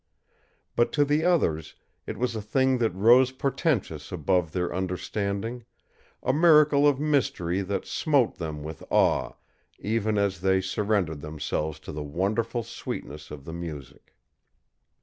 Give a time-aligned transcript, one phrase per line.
[0.75, 1.75] But to the others
[2.07, 5.63] it was a thing that rose portentous above their understanding,
[6.23, 9.33] a miracle of mystery that smote them with awe
[9.77, 14.15] even as they surrendered themselves to the wonderful sweetness of the music.